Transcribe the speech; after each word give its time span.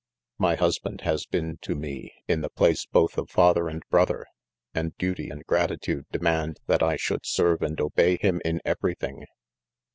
My 0.39 0.55
husband 0.55 1.01
has 1.01 1.27
been 1.27 1.59
to 1.61 1.75
me, 1.75 2.11
in 2.27 2.41
the 2.41 2.49
place 2.49 2.87
both 2.87 3.19
of 3.19 3.29
father 3.29 3.69
and 3.69 3.83
brother 3.91 4.25
5 4.73 4.81
and 4.83 4.97
duty 4.97 5.29
and 5.29 5.45
gratitude 5.45 6.07
demand 6.11 6.59
that 6.65 6.81
I 6.81 6.95
should 6.95 7.23
serve 7.23 7.61
and 7.61 7.79
obey 7.79 8.17
him 8.17 8.41
in; 8.43 8.61
everything 8.65 9.27